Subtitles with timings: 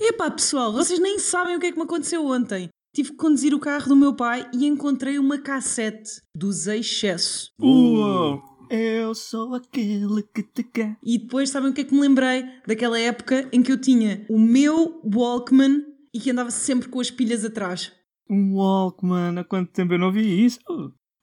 [0.00, 2.68] Epá, pessoal, vocês nem sabem o que é que me aconteceu ontem.
[2.94, 7.50] Tive que conduzir o carro do meu pai e encontrei uma cassete dos Excesso.
[7.60, 8.40] Uou!
[8.70, 10.96] Eu sou aquele que te quer.
[11.02, 12.44] E depois, sabem o que é que me lembrei?
[12.66, 15.82] Daquela época em que eu tinha o meu Walkman
[16.14, 17.92] e que andava sempre com as pilhas atrás.
[18.30, 20.60] Um Walkman, há quanto tempo eu não vi isso?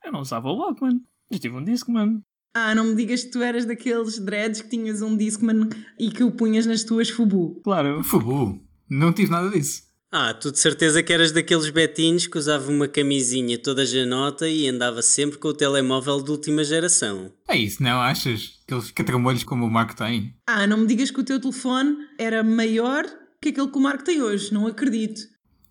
[0.04, 1.00] Eu não usava o Walkman.
[1.32, 2.22] Eu tive um Discman.
[2.58, 5.68] Ah, não me digas que tu eras daqueles dreads que tinhas um Discman
[6.00, 7.60] e que o punhas nas tuas fubu.
[7.62, 8.02] Claro.
[8.02, 8.58] Fubu.
[8.90, 9.84] Não tive nada disso.
[10.10, 14.70] Ah, tu de certeza que eras daqueles betinhos que usava uma camisinha toda janota e
[14.70, 17.34] andava sempre com o telemóvel de última geração.
[17.50, 18.62] É isso, não achas?
[18.66, 20.34] Aqueles catramolhos como o Marco tem.
[20.48, 23.04] Ah, não me digas que o teu telefone era maior
[23.42, 24.54] que aquele que o Marco tem hoje.
[24.54, 25.20] Não acredito.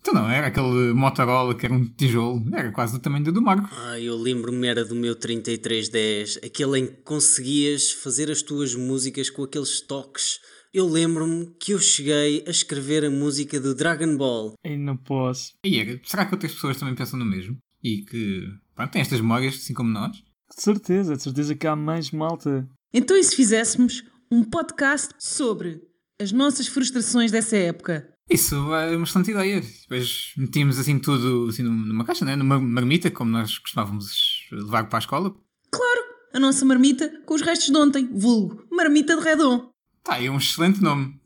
[0.05, 2.45] Então não, era aquele Motorola que era um tijolo.
[2.53, 3.67] Era quase do tamanho do do Marco.
[3.75, 9.31] Ah, eu lembro-me era do meu 3310, aquele em que conseguias fazer as tuas músicas
[9.31, 10.39] com aqueles toques.
[10.71, 14.53] Eu lembro-me que eu cheguei a escrever a música do Dragon Ball.
[14.63, 15.53] E não posso.
[15.65, 17.57] E era, será que outras pessoas também pensam no mesmo?
[17.83, 18.43] E que,
[18.75, 20.11] pronto, têm estas memórias assim como nós?
[20.55, 22.69] De certeza, de certeza que há mais malta.
[22.93, 25.81] Então, e se fizéssemos um podcast sobre
[26.21, 28.14] as nossas frustrações dessa época?
[28.29, 29.61] Isso é uma excelente ideia.
[29.61, 32.35] Depois metíamos assim tudo assim, numa caixa, né?
[32.35, 35.35] numa marmita, como nós costumávamos levar para a escola.
[35.71, 36.01] Claro,
[36.33, 39.69] a nossa marmita com os restos de ontem, vulgo marmita de redom.
[40.03, 41.19] Tá, é um excelente nome.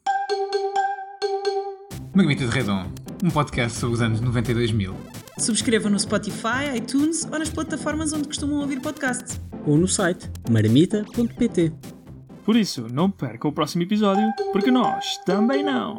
[2.16, 2.92] Marmita de Redon,
[3.24, 4.96] um podcast sobre os anos 92 mil.
[5.38, 9.40] Subscreva no Spotify, iTunes ou nas plataformas onde costumam ouvir podcasts.
[9.66, 11.72] Ou no site marmita.pt.
[12.44, 15.96] Por isso, não perca o próximo episódio, porque nós também não.